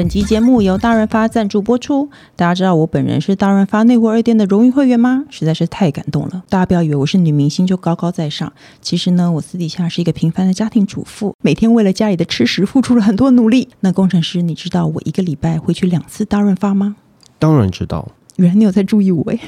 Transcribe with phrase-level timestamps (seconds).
[0.00, 2.08] 本集节目由大润发赞助播出。
[2.34, 5.26] 大家知道我本人是大润发内湖二店的荣誉会员吗？
[5.28, 6.42] 实在是太感动了。
[6.48, 8.50] 大家不要以为我是女明星就高高在上，
[8.80, 13.68] 其实呢，我私底下是一个平凡的家庭主妇，每天为了家里的吃食付出了很多努力。
[13.80, 16.96] 那工程师，你知道我一个礼拜会去两次大润发吗？
[17.38, 18.08] 当然知道。
[18.36, 19.38] 原来你有在注意我诶。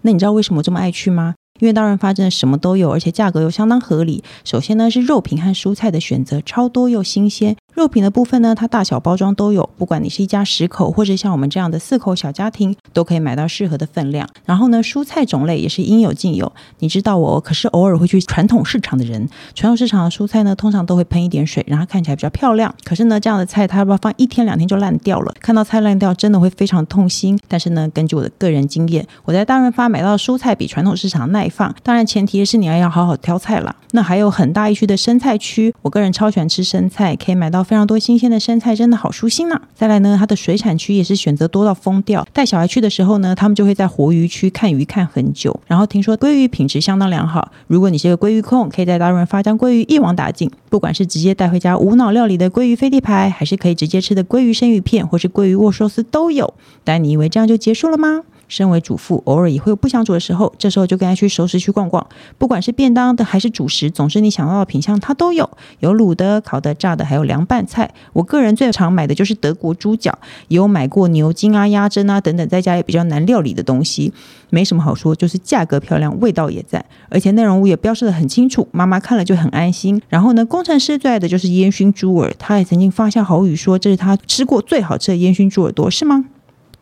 [0.00, 1.34] 那你知道为什么这么爱去吗？
[1.58, 4.24] 因为大润发真的什么都有，而且价格又相当合理。
[4.46, 7.54] 首先呢，是肉品和蔬菜的选择超多又新鲜。
[7.80, 14.28] 肉品的部分呢，它大小包装都有，不管你是一家十口，或者像我们这样的四口小家庭，都可以买到适合的分量。
[14.44, 16.52] 然后呢，蔬菜种类也是应有尽有。
[16.80, 22.74] 你知道我可是偶尔会去传统市场的人，传统市场的蔬菜呢，通常都会喷一点水，让它看起来比较漂亮。
[22.84, 25.34] 可是呢，这样的菜它要不要放一天两天就烂掉了？
[25.40, 27.38] 看到菜烂掉，真的会非常痛心。
[27.48, 31.74] 但是呢，根据我的个人经验，我在大润发买到的蔬菜比传统市场耐放。
[31.82, 33.74] 当然，前提是你要要好好挑菜啦。
[33.92, 37.64] 那还有很大一区的生菜区，我个人超喜欢吃生菜，可以买到。
[37.70, 42.26] 非常多新鲜的生菜，真的好舒心呐、再来呢，它的水产区也是选择多到疯掉。
[42.32, 45.56] 带小孩去的时候呢，他们就会在活鱼区看鱼看很久。
[45.68, 50.50] 然后听说鲑鱼品质相当良好，如果你是个鲑鱼控，可以在大润发将鲑鱼一网打尽。
[50.68, 56.52] 不管是直接带回家无脑料理的鲑鱼飞地排，还是可以直接吃的鲑鱼生鱼片，或是鲑鱼握寿司都有。
[56.82, 58.22] 但你以为这样就结束了吗？
[58.50, 62.06] 身为主妇，偶尔也会有不想煮的时候，这时候就跟他去熟食区逛逛。
[62.36, 65.48] 不管是便当的还是主食，总之你想到的品相它都有，
[65.78, 67.90] 有卤的、烤的、炸的，还有凉拌菜。
[68.12, 74.12] 我个人最常买的就是德国猪脚，也有买过牛筋啊、鸭胗啊等等，在家也比较难料理的东西。
[74.50, 80.02] 没什么好说，就是价格漂亮，味道也在，而且内容物也标示得很清楚，妈妈看了就很安心。
[80.08, 86.24] 然后呢，工程师最爱的就是烟熏猪耳，他也曾经发下豪语说，这是他吃过最好吃的烟熏猪耳朵，是吗？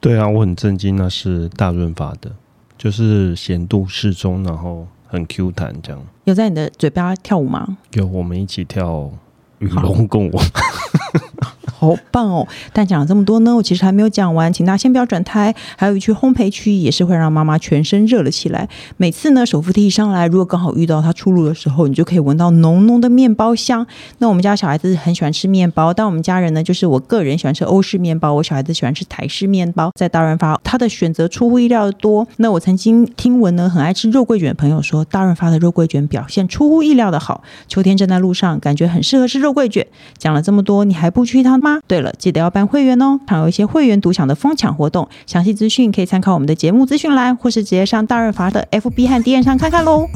[0.00, 2.30] 对啊，我很震惊，那是大润发的，
[2.76, 6.00] 就是咸度适中，然后很 Q 弹这样。
[6.24, 7.78] 有在你的嘴巴跳舞吗？
[7.94, 9.10] 有，我们一起跳
[9.58, 10.38] 与龙共舞。
[11.78, 12.46] 好棒哦！
[12.72, 15.54] 但讲了这么多呢，我其实还没有讲完，请大家先不要转台。
[15.76, 18.68] 还有一区烘焙区也是会让妈妈全身热了起来。
[18.96, 23.86] 每次呢，手扶梯一上来，如果刚好遇到它出炉的时候，你就可以闻到浓浓的面包香。
[24.18, 29.92] 那我们家小孩子很喜欢吃面包，但我们家人呢，就是我个人喜欢吃欧式面包，我小孩子喜欢吃台式面包。
[29.94, 32.26] 在大润发，他的选择出乎意料的多。
[32.38, 37.42] 那我曾经听闻呢，很爱吃肉桂卷的朋友说，大润发的肉桂卷表现出乎意料的好。
[37.68, 39.86] 秋天正在路上，感觉很适合吃肉桂卷。
[40.16, 41.80] 讲了这么多，你还不去一趟吗？
[41.86, 50.06] 对了，记得要办会员哦，常有一些会员独享的疯抢活动，详细资讯可以参考我们的节目资讯栏，或是直接上大润发的 FB 和 DN 上看看喽。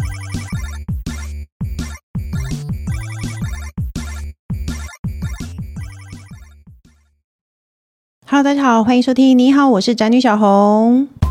[8.27, 9.39] Hello，大家好，欢迎收听。
[9.39, 11.22] 你好，我是宅女小红。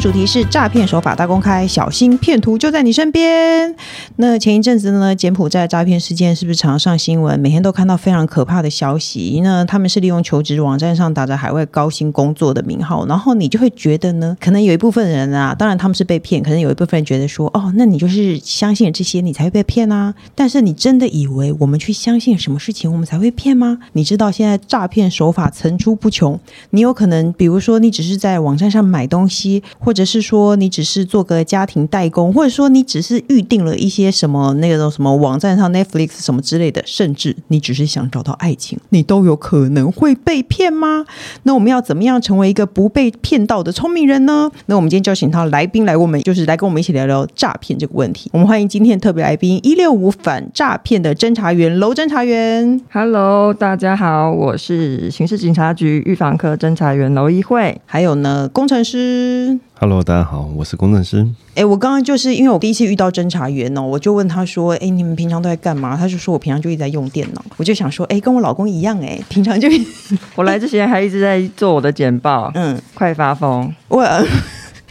[0.00, 3.74] 主题是诈骗手法大公开，小心骗徒就在你身边。
[4.16, 7.38] 那前一阵子呢，柬埔寨诈骗事件是不是常上新闻？
[7.40, 9.40] 每天都看到非常可怕的消息。
[9.42, 20.14] 那他们是利用求职网站上打着海外高薪工作的名号，然后你就会觉得呢，可能有一部分人啊，当然他们是被骗，可能有一部分人觉得说，哦，那你就是相信了这些，你才会被骗啊。
[20.36, 23.78] 但是你真的以为我们去相信什么事情，我们才会骗吗？
[23.94, 26.38] 你知道现在诈骗手法层出不穷，
[26.70, 29.62] 你有可能，比如说你只是在网站上买东西。
[29.88, 41.06] 或者是说你只是做个家庭代工，或者说你只是预定了一些什么那个什么网站上 Netflix 什么之类的，甚至你只是想找到爱情，你都有可能会被骗吗？
[41.44, 44.50] 那我们要怎么样成为一个不被骗到的聪明人呢？
[44.66, 48.28] 那我们今天就请到来宾来，我们就是来跟我们一起聊聊诈骗这个问题。
[48.34, 52.78] 我们欢迎今天特别来宾一六五反诈骗的侦查员楼侦查员。
[52.92, 57.80] Hello，大家好，我是刑事警察局预防科侦查员娄一慧。
[57.86, 59.58] 还有呢，工程师。
[59.80, 61.24] Hello，大家好，我是工程师。
[61.54, 69.68] 哎，我刚刚就是因为我第一次遇到侦查员哦，我就问他说：“哎，你们平常都在干嘛？”他就说：“我平常就一直在用电脑。”我就想说：“哎，跟我老公一样哎，平常就
[70.34, 74.04] 我来之前还一直在做我的简报，嗯，快发疯。”我。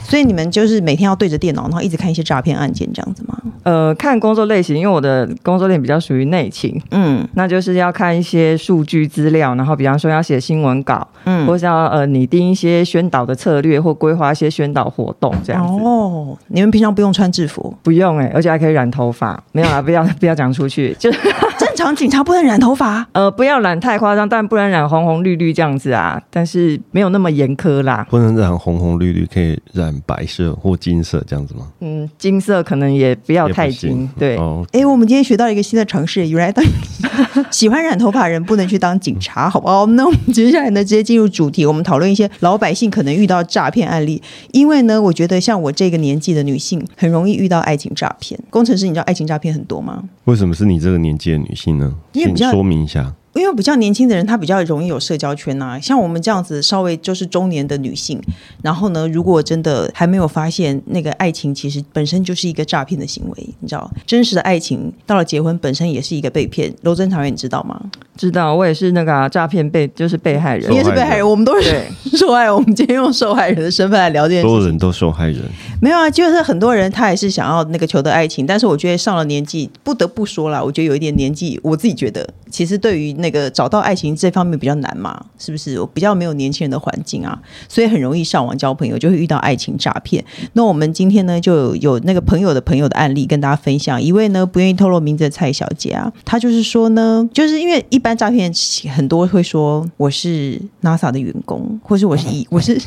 [0.07, 3.37] 所以你们就是每天要对着电脑，然后一直看一些诈骗案件这样子吗？
[3.63, 15.83] 呃，看工作类型，因为我的工作类型比较属于内勤，嗯，那就是要看一些数据资料，然后比方说要写新闻稿，嗯，或是要呃拟定一些宣导的策略，或规划一些宣导活动这样子。
[15.83, 17.75] 哦，你们平常不用穿制服？
[17.83, 19.37] 不用哎、欸，而且还可以染头发。
[19.51, 23.07] 没有啦，不要 不要讲出去，就真 常警察不能染头发？
[23.11, 26.21] 呃，不要染太夸张，但不能染红红绿绿这样子啊。
[26.29, 28.05] 但是没有那么严苛啦。
[28.09, 31.67] 不能染红红绿绿，可以染白色或金色这样子吗？
[31.79, 34.09] 嗯，金色可能也不要太金。
[34.17, 34.35] 对。
[34.35, 36.65] 哎、哦欸，我们今天学到一个新的常识，原来当
[37.51, 39.85] 喜欢染头发的人不能去当警察，好不好？
[39.87, 44.21] 那我们接下来呢，直接进入主题，我们讨论一些老百姓可能遇到诈骗案例。
[44.51, 48.39] 因为呢，我觉得像我这个年纪的女性，很容易遇到爱情诈骗。
[48.49, 50.03] 工程师，你知道爱情诈骗很多吗？
[50.25, 51.93] 为什么是你这个年纪的女性呢？
[52.13, 53.13] 请说明一下。
[53.37, 55.79] 因为比较年轻的人，他比较容易有社交圈呐、啊。
[55.79, 58.21] 像我们这样子稍微就是中年的女性，
[58.61, 66.73] 然后呢，如果真的还没有发现那个爱情其实本身就是一个诈骗的行为，你知道，真实的爱情到了结婚本身也是一个被骗。
[66.81, 67.79] 楼真桃园，你知道吗？
[68.17, 71.83] 知道，我也是那个、啊、诈骗被就是被害人，你也是被害人，我们都是
[72.17, 72.51] 受害。
[72.51, 75.41] 我们今天用受害人的身份来聊这件事，所有人都受害人。
[75.79, 84.07] 没有啊，就是很多人他也是想要那个求得爱情，但是我觉得上了年纪，不得不说了，我觉得有一点年纪，我自己觉得其实对于那个找到爱情。
[84.17, 85.79] 这方面比较难嘛，是不是？
[85.79, 87.39] 我比较没有年轻人的环境啊，
[87.69, 90.25] 所以很容易上网交朋友，就会遇到爱情诈骗。
[90.53, 94.01] 那我们今天呢，就有，那个朋友的朋友的案例跟大家分享。
[94.01, 98.51] 一位呢不愿意透露名字的蔡小姐啊，她就是说呢，就是因为一般诈骗
[98.95, 102.81] 很多会说我是 NASA 的员工，或是我是一我是。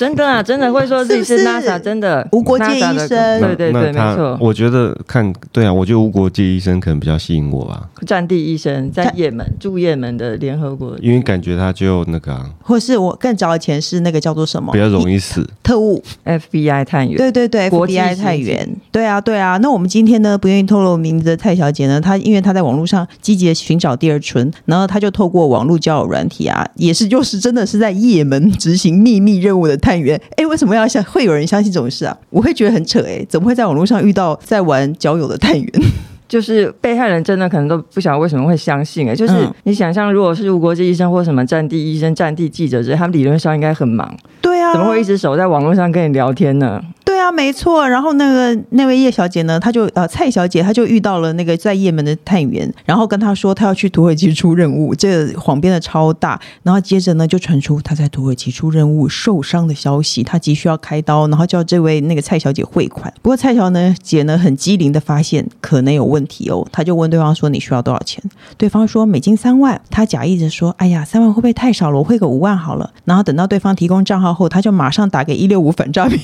[0.00, 3.08] 真的啊，真的会说自己是 NASA，真的无国界医生，
[3.38, 4.34] 对对对，没错。
[4.40, 7.86] 我觉得看对啊，我觉得无国界医生可能比较吸引我吧。
[8.06, 15.46] 战地医生在也门驻也门的联合国，因为感觉他就那个，或是我更早以前是那个叫做什么，比较容易死。
[15.62, 16.02] 特务。
[16.24, 19.58] FBI 探员，对对对，FBI 探员，对啊对啊。
[19.58, 30.20] 那我们今天呢，不愿意透露名字的蔡小姐呢，她因为她在网络上积极的寻找第二春，然后她就透过网络交友软体啊，也是就是真的是在也门执行秘密任务的探员。
[30.36, 32.14] 哎，为什么要相会有人相信这种事啊？
[32.28, 35.66] 我会觉得很扯哎，怎么会在网络上遇到在玩交友的探员？
[36.28, 39.34] 就是被害人真的可能都不晓得为什么会相信哎，就是
[39.64, 46.80] 你想象，如果是无国界医生或什么战地医生、战地记者之类，他们理论上应该很忙，对啊，怎么会一直守在网络上跟你聊天呢？
[47.20, 47.86] 对啊，没错。
[47.86, 56.40] 然后那个那位叶小姐呢，她就呃蔡小姐，她就遇到了那个在也门的探员，然后跟她说她要去土耳其出任务，这个谎编的超大。
[56.62, 63.12] 然后接着呢就传出她在土耳其出任务受伤的消息，她急需要开刀，然后叫这位那个蔡小姐汇款。
[63.20, 68.24] 不过蔡小呢姐呢很机灵的发现可能有问题哦，她就问对方说你需要多少钱？
[68.56, 69.78] 对方说美金三万。
[69.90, 71.98] 她假意着说哎呀三万会不会太少了？
[71.98, 72.90] 我汇个五万好了。
[73.04, 76.18] 然后等到对方提供账号后，她就马上打给一六五反诈骗。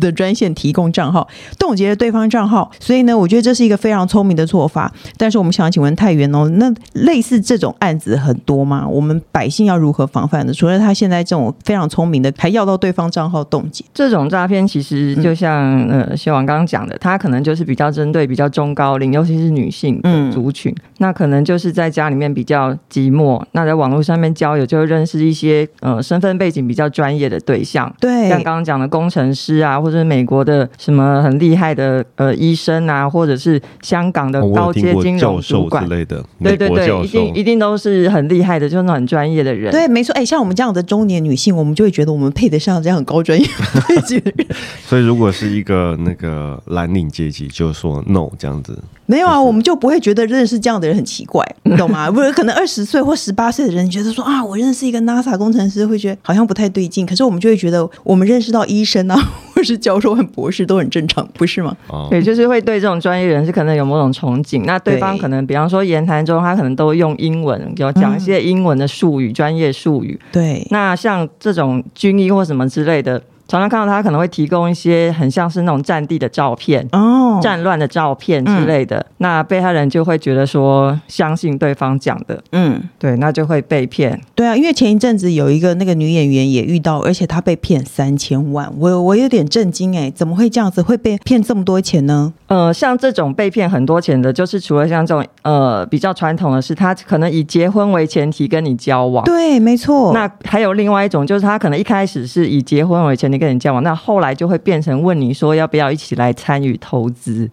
[0.00, 1.28] 的专线提供账号，
[1.58, 4.92] 冻结了对方账号，所以呢，我觉得这是一个非常聪明的做法。
[5.18, 8.86] 但是我们想请问太原哦，那类似这种案子很多吗？
[8.88, 10.52] 我们百姓要如何防范呢？
[10.52, 20.00] 除了他现在这种非常聪明的，还要到对方账号冻结这种诈骗，其实就像、嗯、呃，谢王刚刚讲的，他可能就是比较针对比较中高龄，尤其是女性
[20.32, 39.72] 族群、嗯，那可能就是在家里面比较寂寞，那在网络上面交友，就会认识一些呃身份背景比较专业的对象，对，像刚刚讲的工程师啊，或者是美国的什么很厉害的呃医生啊，或者是香港的高阶金融主管之类的，对对对，一定一定都是很厉害的，就是很专业的人。
[39.72, 40.12] 对，没错。
[40.14, 44.46] 哎，像我们这样的中年女性，我们就会觉得我们配得上这样很高专业的人。
[44.86, 48.78] 所以，如果是一个那个蓝领阶级，就说 no 这样子。
[49.06, 52.10] 没有啊，我们就不会觉得认识这样的人很奇怪， 你懂吗？
[52.10, 57.04] 不是，可能二十岁或十八岁的人觉得说啊，我认识一个 NASA 工程师，会觉得好像不太对劲。
[57.04, 59.16] 可是我们就会觉得，我们认识到医生啊，
[59.54, 61.76] 或是教授很博士都很正常，不是吗？
[61.88, 64.62] 哦，对，就是会对这种专业人士可能有某种憧憬。
[64.64, 70.18] 那对方可能，比方说言谈中，他可能都用英文，有讲一些英文的术语、专、嗯、业术语。
[70.32, 73.20] 对，那像这种军医或什么之类的。
[73.46, 84.20] 常常看到他可能会提供一些很像是那种战地的照片哦，战乱的照片之类的，嗯，那被害人就会觉得说相信对方讲的，嗯，对，那就会被骗。
[84.34, 92.32] 对啊，因为前一阵子有一个那个女演员也遇到，而且她被骗三千万，我我有点震惊哎，怎么会这样子会被骗这么多钱呢？
[92.46, 100.12] 呃，像这种被骗很多钱的，就是除了像这种呃比较传统的是，他可能以结婚为前提跟你交往，对，没错。
[100.14, 107.50] 那还有另外一种，就是他可能一开始是以结婚为前提跟人交往，那后来就会变成问你说要不要一起来参与投资。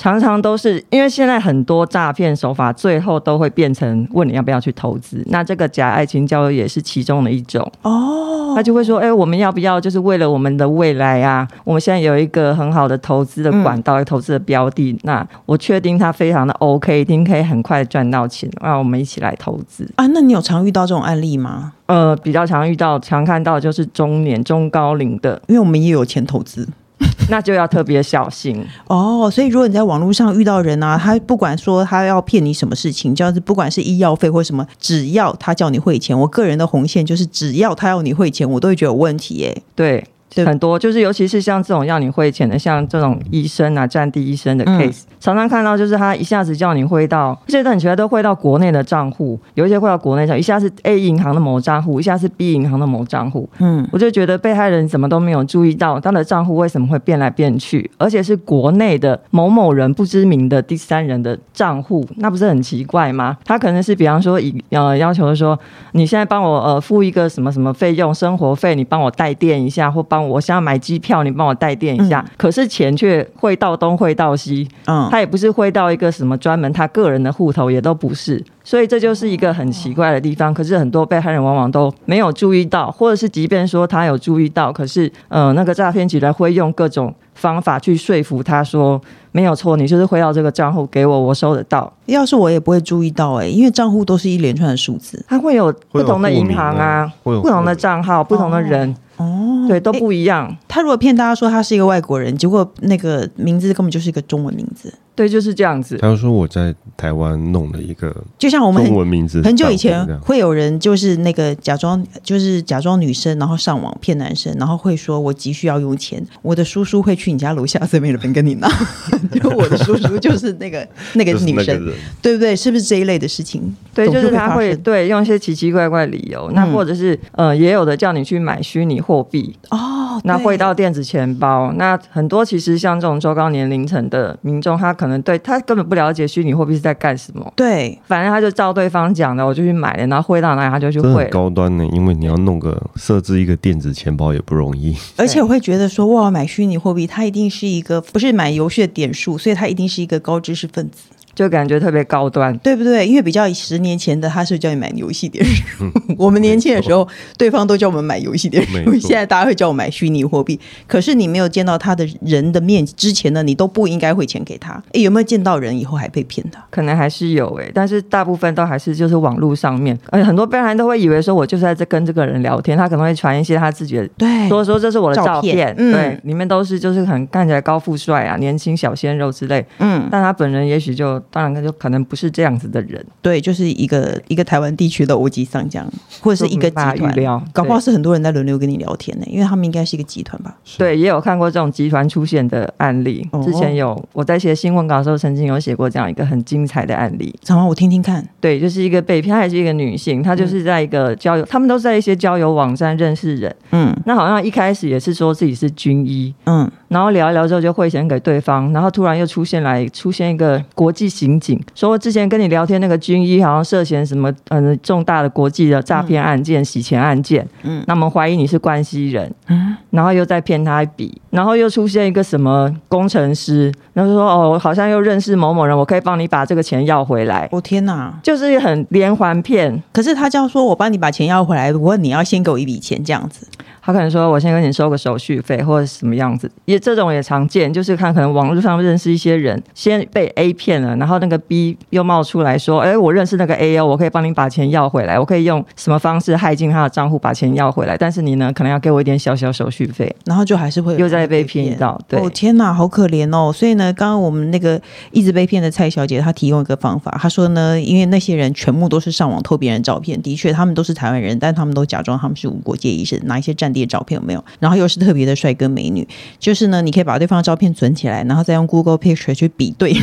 [0.00, 5.22] 常常都是因为现在很多诈骗手法，最后都会变成问你要不要去投资。
[5.26, 8.54] 那这个假爱情交友也是其中的一种哦。
[8.54, 11.46] 他就会说：“哎、欸，我们要不要就是为了我们的未来啊？
[11.64, 14.98] 我们现在有一个很好的投资的管道，嗯、投资的标的。
[15.02, 18.50] 那我确定它非常的 OK，一定可以很快赚到钱。
[18.62, 20.06] 那我们一起来投资啊。
[20.06, 21.74] 那你有常遇到这种案例吗？
[21.86, 26.66] 呃，比较常遇到、常看到就是中年、中高龄的，因为我们也有钱投资。
[27.30, 29.30] 那就要特别小心哦。
[29.32, 39.62] 所以如果你在网络上遇到人啊，他不管说他要骗你什么事情，就是不管是医药费或什么，只要他叫你汇钱，我个人的红线就是只要他要你汇钱，我都会觉得有问题耶。
[39.74, 40.04] 对。
[40.36, 53.48] 很多就是，尤其是像这种要你汇钱的，像这种医生啊、战地医生的 case，、嗯、常常看到就是他一下子叫你汇到，这些很奇怪都汇到国内的账户，有一些汇到国内账，一下是 A 银行的某账户，一下是 B 银行的某账户。
[53.58, 63.36] 嗯，我就觉得被害人怎么都没有注意到他的账户为什么会变来变去，而且是国内的某某人不知名的第三人的账户，那不是很奇怪吗？
[63.44, 65.58] 他可能是比方说以呃要求说，
[65.92, 70.19] 你现在帮我呃付一个什么什么费用，生活费，你帮我代垫一下或帮。
[70.26, 72.24] 我想要买机票，你帮我代垫一下。
[72.26, 74.68] 嗯、可是钱却汇到东，汇到西。
[74.86, 78.42] 嗯，他也不是汇到一个什么专门他个人的户头，也都不是。
[78.62, 80.52] 所以这就是一个很奇怪的地方。
[80.52, 89.00] 可是很多被害人往往都没有注意到，或者是即便说他有注意到，可是呃，那个诈骗集团会用各种方法去说服他说
[89.32, 91.90] 没有错，你就是汇到这个账户给我，我收得到。
[92.06, 98.88] 要是我也不会注意到哎、欸，因为账户都是一连串的数字，它会有不同的银行啊，不同的账号，不同的人。
[98.90, 100.56] 哦哦，对，都不一样。
[100.66, 104.92] 他如果骗大家说他是一个外国人，结果那个名字根本就是一个中文名字。
[105.20, 105.98] 对，就是这样子。
[105.98, 118.66] 他说我在台湾弄了一个，就像我们中文名字，很久以前会有人就是那个假装就是假装女生，然后上网骗男生，然后会说我急需要用钱，我的叔叔会去你家楼下这边的边跟你拿。
[119.30, 122.56] 就我的叔叔就是那个那个女生，对不对？
[122.56, 123.76] 是不是这一类的事情？
[123.92, 131.70] 对，就是他会对用一些奇奇怪怪的理由，嗯、那或者是呃，也有的叫你去买虚拟货币哦，那汇到电子钱包。
[131.76, 135.09] 那很多其实像这种中高年龄层的民众，他可能。
[135.22, 141.26] 对，他根本不了解虚拟货币是在干什么，对，反正他就照对方讲的，我就去买了，然后汇到哪里他就去汇。
[141.30, 151.02] 高端呢，因为你要弄个设置一个电子钱包也不容易， 而且我会觉得说，哇，买虚拟货币，它一定是一个不是买游戏的点数，所以它一定是一个高知识分子。
[151.34, 153.06] 就感觉特别高端，对不对？
[153.06, 155.90] 因为比较十年前的，他是叫你买游戏点数。
[156.18, 157.06] 我们年轻的时候，
[157.38, 158.92] 对方都叫我们买游戏点数。
[158.98, 160.58] 现在大家会叫我买虚拟货币。
[160.86, 164.82] 可是你没有见到他的人的面之前呢，你都不应该汇钱给他。
[164.92, 166.58] 诶，有没有见到人以后还被骗的？
[166.70, 182.00] 可能还是有诶，但是大部分都还是就是网络上面，而且很多被害人都会以为说我就是在这跟这个人聊天，他可能会传一些他自己的，对，说说这是我的照片，嗯、对，里面都是就是很看起来高富帅啊，年轻小鲜肉之类，嗯，但他本人也许就当然他就可能。
[182.10, 185.86] 不是这样子的人，对，就是一个一个台湾地区的欧吉桑这样，
[186.20, 190.56] 或者是一个集团，搞不好是很多人在轮流跟你聊天呢，因为他们应该是一个集团吧？
[190.78, 193.28] 对，也有看过这种集团出现的案例。
[193.44, 198.26] 之前有我在写新闻稿的时候，曾经有写过这样一个很精彩的案例，让我听听看。
[198.40, 203.54] 对，就是一个北漂，还是一个女性，她就是在一个交友，他们都是在一些交友网站认识人。
[203.72, 211.90] 嗯，那好像一开始也是说自己是军医，嗯，然后聊一聊之后就汇钱给对方，然后突然又出现来出现一个国际刑警说。
[211.90, 227.48] 我之前跟你聊天那个军医好像涉嫌什么嗯重大的国际的诈骗案件、嗯、洗钱案件，嗯，那么怀疑你是关系人，嗯，然后又再骗他一笔，然后又出现一个什么工程师，然后说哦，好像又认识某某人，我可以帮你把这个钱要回来。
[227.52, 229.82] 我天哪，就是很连环骗。
[229.92, 233.46] 可是他这样说，我帮你把钱要回来，不过你要先给我一笔钱这样子。
[233.82, 241.76] 他可能说我先跟你收个手续费，或者什么样子，也这种也常见，就是看可能网络上认识一些人，先被 A 骗了，然后那个 B。
[241.90, 247.96] 又冒出来说：“哎，我认识那个 A 哦，我可以帮你把钱要回来，我可以用什么方式害进他的账户把钱要回来？
[247.96, 252.00] 但是你呢，可能要给我一点小小手续费，然后就还是会又再被骗到。
[252.08, 253.52] 对，哦天哪，好可怜哦！
[253.52, 254.80] 所以呢，刚刚我们那个
[255.12, 264.42] 一直被骗的蔡小姐，她提供一个方法，她说呢，因为那些人全部都是上网偷别人照片，的确他们都是台湾人，但他们都假装他们是无国界医生，拿一些战地的照片有没有？
[264.58, 266.06] 然后又是特别的帅哥美女，
[266.38, 269.94] 就是呢，你可以把对方的照片存起来，然后再用 Google Picture 去比对，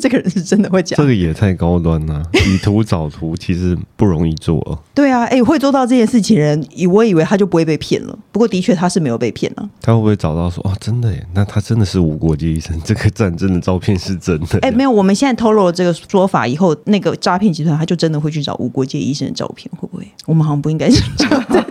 [0.00, 0.96] 这个人是真的会假。
[0.96, 2.22] 这个也太高端了。
[2.46, 4.82] 以图找图其实不容易做。
[4.94, 8.18] 对啊，哎，会做到这件事情的人，我以为他就不会被骗了。
[8.32, 9.68] 不过的确他是没有被骗了。
[9.80, 11.24] 他会不会找到说，哦，真的耶？
[11.34, 12.78] 那他真的是无国界医生？
[12.84, 14.58] 这个战争的照片是真的？
[14.60, 20.06] 哎，没有，我们现在透露了这个说法以后，那个诈骗集团他就真的会去找无国界医生的照片，会不会？
[20.26, 21.44] 我们好像不应该这样。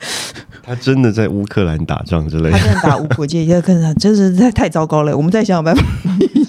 [0.62, 2.58] 他真的在乌克兰打仗之类的？
[2.58, 5.16] 他真的打无国界可能，真是太太糟糕了。
[5.16, 5.82] 我们再想想办法。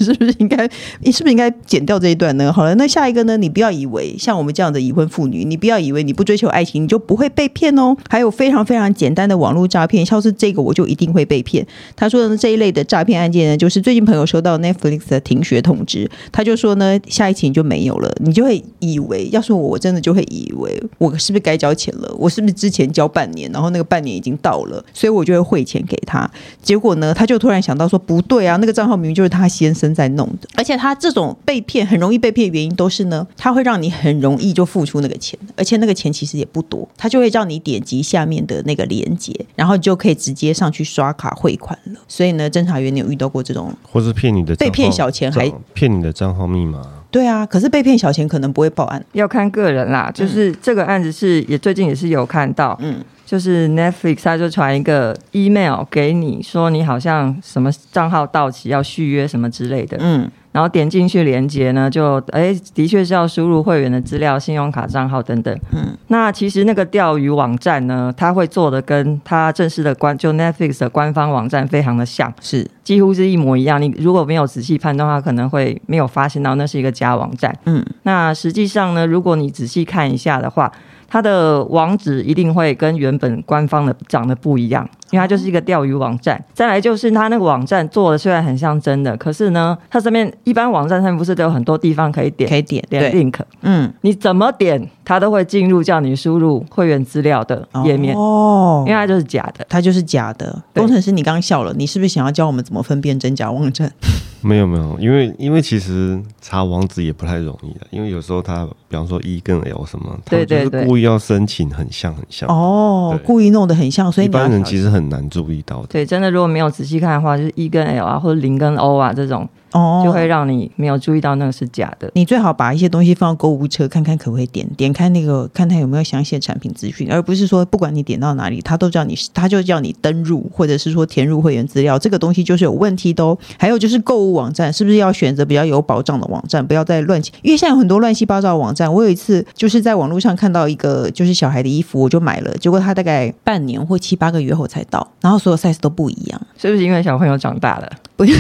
[0.04, 0.70] 是不是应该？
[1.02, 2.52] 你是不是应该剪掉这一段呢？
[2.52, 3.38] 好了，那下一个呢？
[3.38, 7.96] 你不要以为像我们这样的已婚妇女，你不要以为你不追求爱情，你就不会被骗哦。
[8.10, 11.66] 还有非常非常简单的网络诈骗，像是这个我就一定会被骗。
[11.96, 22.14] 他说的这一类的诈骗案件呢，就是最近朋友收到 Netflix 的停学通知，他就说呢，下一期你就没有了，你就会以为，要是我，我真的就会以为，我是不是该交钱了？
[22.18, 26.30] 我是不是之前交半年，然后那个半年已经到了，所以我就会汇钱给他。
[26.62, 42.00] 结果呢，他就突然想到说，不对啊，那个账号明明就是他先生在弄的，而且他这种被骗很容易被骗的原因都是呢，他会让你很容易就付出那个钱，而且那个钱其实也不多，他就会让你点击下面的那个链接，然后就可以直接上去刷卡汇款了。
[42.08, 46.82] 所以呢，侦查员，你有遇到过这种，或是骗你的被骗小钱还骗你的账号密码？
[47.10, 50.10] 对啊，可是被骗小钱可能不会报案，要看个人啦。
[50.14, 60.30] 就是这个案子是也最近也是有看到，嗯，就是 Netflix 它就传一个 email 给你说你好像什么账号到期要续约什么之类的，嗯。
[60.52, 65.60] 然后点进去连接呢，就哎，的确是要输入会员的资料、信用卡账号等等。
[65.72, 73.82] 嗯，那其实那个钓鱼网站呢，它会做的跟它正式的官就 Netflix 的官方网站非常的像，是几乎是一模一样。
[73.82, 77.58] 你如果没有仔细判断的话，可能会没有发现到那是一个假网站。
[77.64, 80.70] 嗯，那实际上呢，如果你仔细看一下的话，
[81.12, 86.44] 它的网址一定会跟原本官方的长得不一样，因为它就是一个钓鱼网站。
[86.54, 100.62] 再来就是它那个网站做的虽然很像真的，可是呢，它上面一般网站上面不是都有很多地方可以点，可以点点 link，嗯，你怎么点它都会进入叫你输入会员资料的页面哦，因为它就是假的，它就是假的。
[100.74, 103.92] 工程师，你刚刚笑了，你是不是想要教我们怎么分辨真假网站？
[104.44, 115.88] 没有没有，因为因为其实查网址也不太容易的，因为有时候它，比方说 E 跟 L 什么，他就是故意要申请很像很像哦，故意弄得很像，所以一般人其实很很难注意到的。
[115.88, 119.50] 对，真的如果没有仔细看的话，就是 E 跟 L 啊，或者零跟 O 啊这种。
[119.72, 122.10] 哦，就会让你没有注意到那个是假的。
[122.14, 133.38] 你最好把一些东西放到购物车，看看可不可以点点开那个，看它有没有详细的产品资讯，而不是说不管你点到哪里，它都叫你，它就叫你登入，或者是说填入会员资料，这个东西就是有问题的哦。
[133.58, 138.92] 还有就是购物网站，是不是要选择比较有保障的网站，不要再乱七，因为现在有很多乱七八糟的网站。
[138.92, 147.90] 我有一次就是在网络上看到一个就是小孩的衣服，我就买了，结果他大概半年或七八个月后才到，然后所有 size 都不一样，是不是因为小朋友长大了？
[148.16, 148.34] 不是，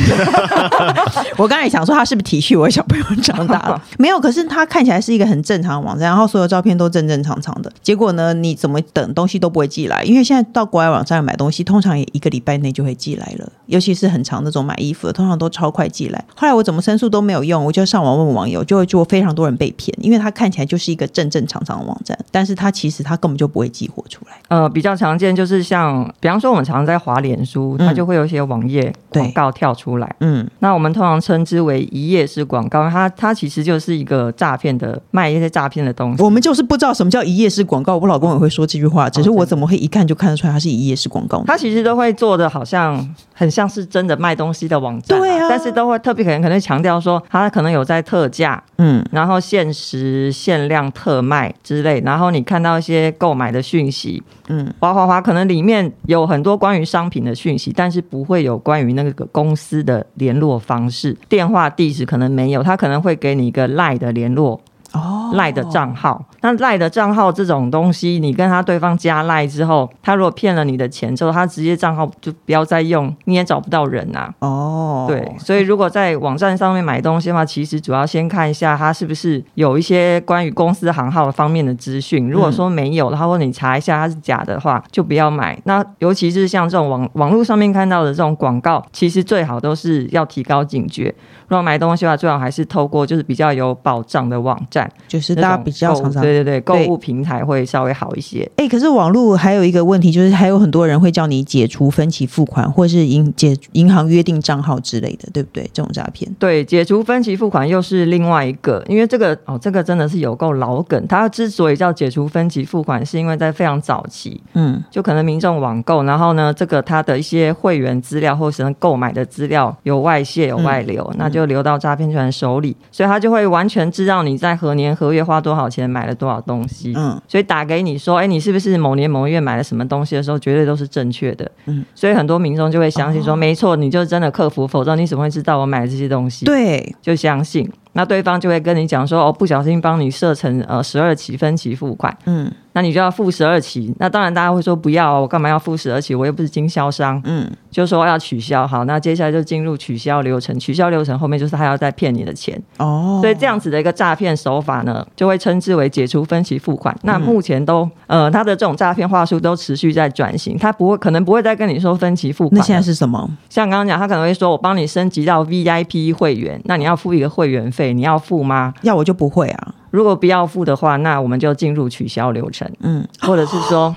[1.37, 3.81] 我刚才想说他是不是体恤我小朋友长大了？
[3.97, 7.71] 没有，可是他看起来是一个很正常的网站，然后所有照片都正正常常的。
[7.81, 10.03] 结果呢，你怎么等东西都不会寄来？
[10.03, 16.23] 因为现在到国外网站买东西，通常也一个礼拜内就会寄来了，尤其是很长那种买衣服的，通常都超快寄来。
[16.35, 24.33] 后来我怎么申诉都没有用，我就上网问网友，就会就非常多人被骗，因为他看起来就是一个正正常常的网站，但是他其实他根本就不会寄货出来。
[24.49, 29.70] 呃，比较常见就是像，比方说我们常常在滑脸书，它就会有一些网页广告跳。
[29.73, 36.23] 出来，嗯，那我们通常称之为一页式广告，它它其实就是一个诈骗的，卖一些诈骗的东西。
[36.23, 41.43] 我们就是不知道什么叫一页式广告，我老公也会说这句话，只是我怎么会一看就看得出来它是一页式广告？
[41.47, 54.21] 它其实都会做的好像很像是真的卖东西的网站，对啊，但是都会特别可能可能强调说它可能有在特价，嗯，然后限时限量特卖之类，然后你看到一些购买的讯息，
[54.51, 59.61] 嗯，滑滑滑，可能里面有很多关于商品的讯息，但是不会有关于那个公司。
[59.61, 64.59] 司的联络方式、电话、地址可能没有，他可能会给你一个赖的联络。
[64.93, 74.47] 哦，赖的账号，那赖的账号这种东西，你跟他对方加赖之后，他如果骗了你的钱之后，他直接账号就不要再用，你也找不到人呐、啊。
[74.47, 82.29] 哦，对，所以如果在网站上面买东西的话，其实主要先看一下他是不是有一些关于公司行号方面的资讯。
[82.29, 85.57] 如果说没有，然后你查一下他是假的话，就不要买。
[85.65, 91.13] 那尤其是像这种网网络上面看到的这种广告，其实最好都是要提高警觉。
[91.47, 98.41] 如果买东西的话，最好还是透过就是比较有保障的网站，就是大家比较常常对对对，购物平台会稍微好一些。
[98.55, 105.69] 哎、欸，可是网络还有一个问题，就是还有很多人会叫你解除分期付款，或是银解银行约定账号之类的，对不对？
[105.73, 106.33] 这种诈骗。
[106.39, 111.05] 对，解除分期付款又是另外一个，因为这个哦，这个真的是有够老梗。
[111.07, 121.41] 它之所以叫解除分期付款，是因为在非常早期，嗯，就可能民众网购，然后呢，这个他的一些会员资料或是购买的资料有外泄有外流，嗯、那就。
[121.51, 126.93] 流到诈骗团手里，所以他就会完全知道你在何年何月花多少钱买了多少东西。
[126.95, 131.51] 嗯，所以打给你说，哎，你是不是某年某月买了什么东西的时候，绝对都是正确的。
[131.65, 136.45] 嗯，所以很多民众就会相信说，没错，你就真的克服，否则你怎么会知道我买了这些东西？
[136.45, 137.69] 对，就相信。
[137.93, 142.51] 那对方就会跟你讲说，哦，不小心帮你设成呃十二期分期付款，嗯。
[142.73, 146.15] 那你就要付十二期，那当然大家会说不要，我干嘛要付十二期？
[146.15, 148.65] 我又不是经销商，嗯，就说要取消。
[148.65, 150.57] 好，那接下来就进入取消流程。
[150.57, 156.97] 取消流程后面就是他要再骗你的钱哦，所以这样子的一个诈骗手法呢，就会称之为解除分期付款。
[157.03, 162.57] 那目前都呃，他的这种诈骗话术都持续在转型，他不会可能不会再跟你说分期付款。
[162.57, 163.29] 那现在是什么？
[163.49, 168.73] 像刚刚讲，他可能会说我帮你升级到 VIP 会员，那你要付一个会员费，你要付吗？
[168.83, 169.73] 要我就不会啊。
[169.89, 172.69] 如果不要付的话，那我们就进入取消流程。
[172.79, 173.93] 嗯，或者是说，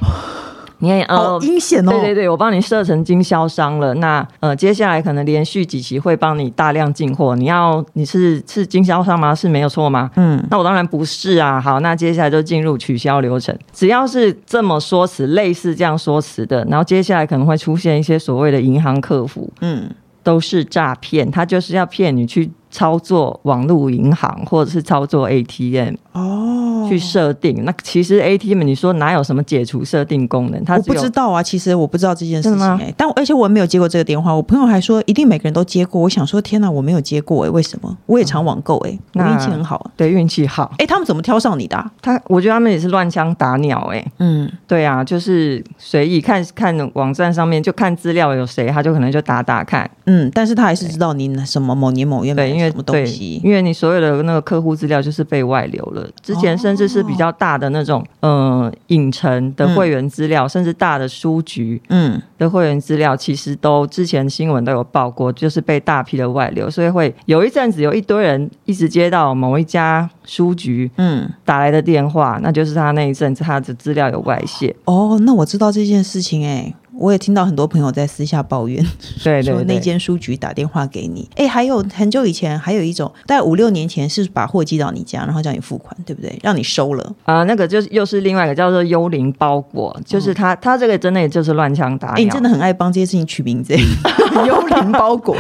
[0.79, 1.93] 你也呃，好阴险哦。
[1.93, 3.95] 对对对，我帮你设成经销商了。
[3.95, 7.37] 那呃，接下来可能连续几期会帮你大量进货。
[7.37, 9.33] 你要你是是经销商吗？
[9.33, 10.11] 是没有错吗？
[10.17, 11.61] 嗯，那我当然不是啊。
[11.61, 13.57] 好，那接下来就进入取消流程。
[13.73, 19.89] 只要是这么说辞，类似这样说辞的，然后接下来可能会出现一些所谓的银行客服，嗯，
[20.25, 21.31] 都是诈骗。
[21.31, 22.51] 他就是要骗你去。
[22.75, 27.65] 操作网络银行或者是操作 ATM 哦，去设定。
[27.65, 30.65] 那其实 ATM 你说哪有什么解除设定功能？
[30.65, 32.95] 他我不知道啊，其实我不知道这件事情哎、欸。
[32.97, 36.03] 但而且我没有接过这个电话，我朋友还说一定每个人都接过。
[36.03, 37.97] 我想说天哪，我没有接过哎、欸，为什么？
[38.07, 39.93] 我也常网购哎、欸，我运气很好。
[39.97, 40.65] 对，运气好。
[40.73, 41.89] 哎、欸，他们怎么挑上你的、啊？
[42.03, 44.13] 他我觉得他们也是乱枪打鸟哎、欸。
[44.19, 49.89] 嗯，对啊，就是随意看看网站上面就看资料有谁，他就可能就打打看。
[50.07, 52.35] 嗯，但是他还是知道你什么某年某月
[52.65, 53.41] 买什么东西。
[53.45, 74.75] 因为你所有的那个客户资料就是被外流了，之前甚至是比较大的那种，呃，影城的会员资料，嗯、甚至大的书局，嗯，的会员资料，其实都之前新闻都有报过，就是被大批的外流，所以会有一阵子有一堆人一直接到某一家书局，嗯，打来的电话，那就是他那一阵子他的资料有外泄。
[74.85, 76.75] 哦，那我知道这件事情哎、欸。
[76.99, 78.85] 我也听到很多朋友在私下抱怨，
[79.23, 81.29] 对，对，对，说那间书局打电话给你。
[81.37, 86.39] 哎，还有很久以前，还有一种，大概五六年前是把货寄到你家，然后叫你付款，对不对？
[86.43, 92.15] 让你收了啊、呃，那个就是又是另外一个叫做幽灵包裹，就是他他这个真的也就是乱枪打鸟。
[92.17, 93.75] 哎，你真的很爱帮这些事情取名字，
[94.47, 95.37] 幽灵包裹，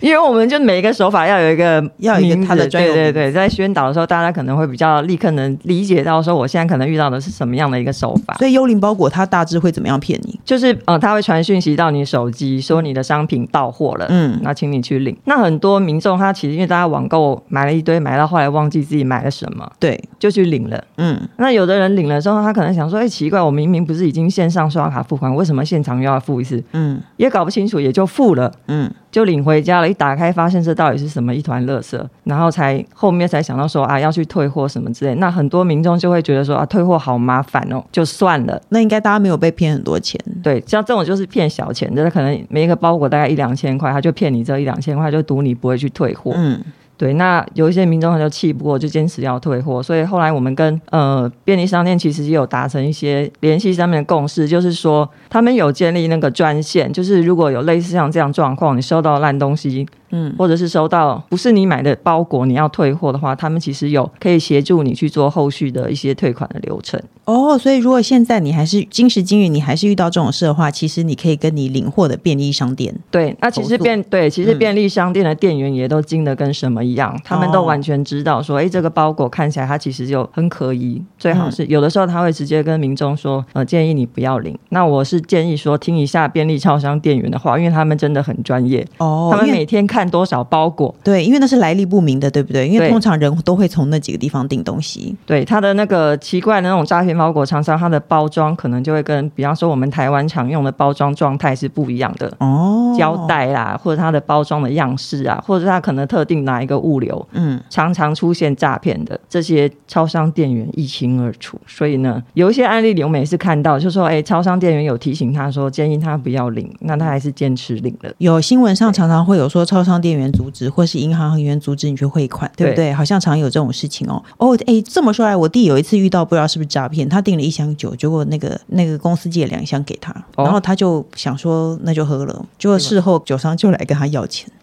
[0.00, 8.34] 因为我们就每一个手法要有一个要有一个他的专业，对对对，在宣导的时候，大家可能会比较立刻能理解到说，我现在可能遇到的是什么样的一个手法。
[8.38, 10.38] 所以幽灵包裹它大致会怎么样骗你？
[10.44, 11.60] 就是呃，他会传讯。
[11.60, 15.14] 息到你手机，说你的商品到货了，嗯，那请你去领。
[15.24, 21.20] 那很多民众他其实因为大家网购买了一堆，买到后来忘记自己买了什么，对，就去领了，嗯。
[21.36, 26.62] 那有的人领了之后，他可能想说，哎、欸，奇怪，我明明不是已经线上刷卡付款，为什么现场又要付一次？
[26.72, 28.90] 嗯，也搞不清楚，也就付了，嗯。
[29.10, 38.60] 就领回家了，一打开发现这到底是什么一团垃圾，然后才后面才想到说啊要去退货什么之类，那很多民众就会觉得说啊退货好麻烦哦，就算了。
[38.68, 46.32] 那应该大家没有被骗很多钱，对，像这种就是骗小钱，就是可能每一个包裹大概一两千块，他就骗你这一两千块，就赌你不会去退货。
[46.36, 46.60] 嗯。
[47.00, 59.88] 对，那有一些民众他就气不过，就坚持要退货，所以后来我们跟呃便利商店其实也有达成一些联系上面的共识，就是说他们有建立那个专线，就是如果有类似像这样状况，你收到烂东西。
[60.10, 67.00] 嗯，或者是收到不是你买的包裹，你要退货的话，他们其实有可以协助你去做后续的一些退款的流程。
[67.24, 72.92] 哦，所以如果现在你还是今时今日你还是遇到这种事的话，其实你可以跟你领货的便利商店。
[73.10, 84.58] 对，那其实便对，其实便利商店的店员也都精得跟什么一样，嗯、他们都完全知道说，哎，这个包裹看起来它其实就很可疑，最好是、嗯、有的时候他会直接跟民众说，呃，建议你不要领。
[84.70, 88.84] 那我是建议说，听一下便利超商店员的话，因为他们真的很专业。
[88.98, 89.99] 哦，他们每天看。
[90.00, 90.94] 看多少包裹？
[91.04, 92.66] 对，因为那是来历不明的，对不对？
[92.66, 95.14] 因为通常人都会从那几个地方订东西。
[95.26, 111.60] 对，他的那个奇怪的那种诈骗包裹，常常它的包装可能就会跟，比方说我们台湾常用的包装状态是不一样的哦，胶带啦，或者它的包装的样式啊，或者它可能特定哪一个物流，嗯，常常出现诈骗的这些超商店员一清二楚。
[111.66, 118.10] 所以呢，有一些案例里，我们也是看到，就说，哎，超商店员有提醒他说，建议他不要领，那他还是坚持领了。
[118.16, 119.89] 有新闻上常常会有说超商。
[119.90, 122.86] 商店员阻止，或是银行行员阻止你去汇款，对不对？
[122.86, 124.22] 对，好像常有这种事情哦。
[124.38, 134.48] 哦，哎，这么说来，我弟有一次遇到，不知道是不是诈骗，他订了一箱酒，结果那个那个公司借了两箱给他，哦，然后他就想说那就喝了，结果事后酒商就来跟他要钱。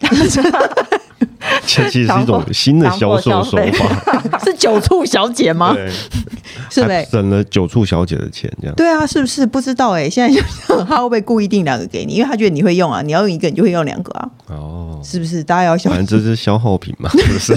[1.66, 5.74] 这其实是一种新的销售手法， 是酒促小姐吗？
[5.74, 5.90] 对，
[6.70, 8.50] 是不是省了酒促小姐的钱？
[8.60, 9.90] 这样对啊，是不是不知道？
[9.92, 10.40] 哎，现在就
[10.84, 12.14] 他会不会故意订两个给你？
[12.14, 14.28] 因为他觉得你会用啊，你要用一个，你就会用两个啊。
[14.48, 14.98] 哦。
[14.98, 15.42] 哦，是不是？
[15.42, 17.54] 大家要小心，反正这是消耗品嘛， 是不是？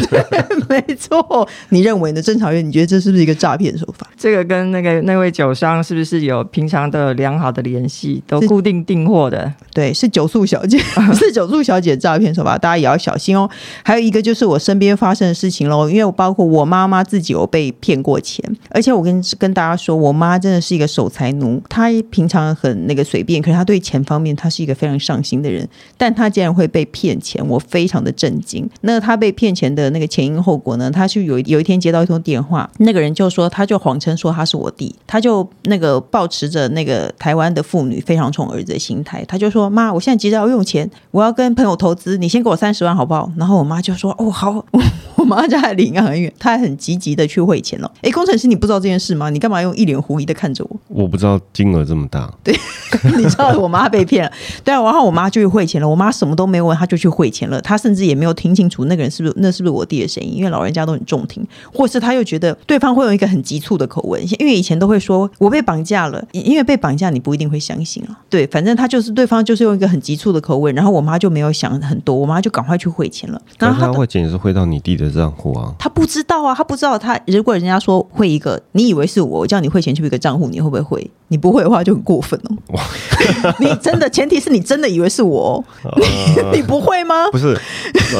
[0.70, 1.48] 没错。
[1.70, 2.22] 你认为呢？
[2.22, 4.08] 侦查员，你觉得这是不是一个诈骗手法？
[4.18, 9.52] 这个跟那个那位酒商是不是有平常的良好的联系，都固定订货的？
[9.74, 10.78] 对，是酒宿小姐，
[11.14, 13.50] 是酒宿小姐诈骗手法，大家也要小心哦。
[13.84, 28.70] 还有一个就是我身边发生的事情喽，因为我包括我妈妈自己有被骗过钱，而且我跟跟大家说，我妈真的是一个守财奴，她平常很那个随便，可是她对钱方面，她是一个非常上心的人，但她竟然会被被骗钱，我非常的震惊。
[28.82, 30.92] 那他被骗钱的那个前因后果呢？
[30.92, 39.72] 他是有有一天接到一通电话，那个人就说，他就谎称说他是我弟，他就那个抱持着那个台湾的妇女非常宠儿子的心态，他就说。
[39.72, 43.32] 妈，我现在急着要用钱，我要跟朋友投资，你先给我三十万好不好？
[43.38, 44.66] 然后我妈就说：“哦，好。
[45.16, 47.90] ”我妈家离银行很远，她还很积极的去汇钱了。
[48.02, 49.30] 哎，工程师，你不知道这件事吗？
[49.30, 50.80] 你干嘛用一脸狐疑的看着我？
[51.02, 52.32] 我不知道金额这么大。
[52.44, 52.56] 对，
[53.18, 54.32] 你知道我妈被骗了。
[54.64, 55.88] 对，然后我妈就去汇钱了。
[55.88, 57.60] 我妈什么都没问，她就去汇钱了。
[57.62, 68.18] 她甚至也没有听清楚那个人是不是那是不是我弟的声音，因为老人家都很重听，或是她又觉得对方会用一个很急促的口吻，因为以前都会说我被绑架了，因为被绑架你不一定会相信啊。
[68.30, 73.42] 对，反正他就是对方就是用一个很急促的口吻，然后我妈就没有想很多，我妈就赶快去汇钱了。
[73.58, 75.74] 然后她汇钱也是汇到你弟的账户啊。
[75.80, 81.10] 他不知道啊，她不知道她如果人家说汇一个，你以为是我，我叫你汇钱去一个账户，你会不会汇？
[81.30, 82.80] 你不会的话就很过分哦。
[83.60, 85.92] 你真的前提是你真的以为是我，呃、
[86.52, 87.32] 你 你不会吗？
[87.32, 87.58] 不是，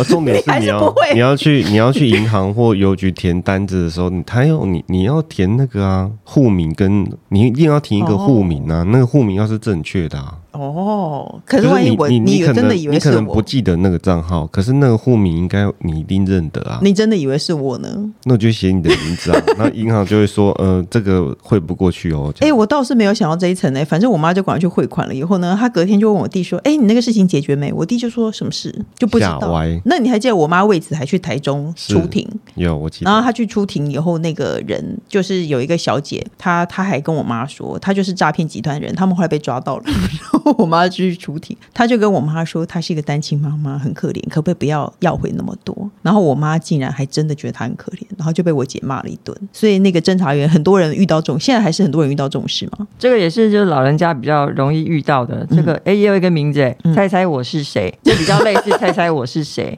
[0.08, 0.80] 重点是你要
[1.10, 10.38] 你，你要去你要去银行或邮局填单子的时候，他要你你要填那个啊户名，跟你一定要填一个户名啊，哦、那个户名要是正确的啊。
[10.52, 16.80] 哦，可是万一我你真的以为是我，你可能不记得那个账号，可是那个户名应该你一定认得啊。
[16.82, 17.90] 你真的以为是我呢？
[18.26, 19.42] 那我就写你的名字啊。
[19.58, 22.34] 那银行就会说，呃，这个汇不过去哦。
[22.40, 23.84] 哎、欸，我倒是没有想到这一层呢。
[23.86, 25.16] 反正我妈就赶快去汇款了。
[25.16, 29.40] 以后呢，她隔天就问我弟说：“哎、欸，你那个事情解决没？”我弟就说什么事就不知道。
[29.86, 32.28] 那你还记得我妈为此还去台中出庭？
[32.56, 33.10] 有，我记得。
[33.10, 39.84] 然后他去出庭以后，那个人就是有一个小姐，她她还跟我妈说，她就是诈骗集团人，他们后来被抓到了。
[39.88, 41.22] 然后我妈就去。
[41.22, 45.88] 出庭，她就跟我妈说，她是一个单亲妈妈，很可怜，可不可以不要要回那么多？
[46.02, 49.38] 然后我妈竟然还真的觉得她很可怜，然后就被我姐骂了一顿。
[49.54, 52.88] 所以那个侦查员，很多人遇到这种，现在还是很多人遇到这种事吗？
[52.98, 55.46] 这个也是就是老人家比较容易遇到的。
[55.52, 57.94] 这个哎、嗯，也有一个名字， 猜猜我是谁？
[58.02, 59.78] 就比较类似猜猜我是谁。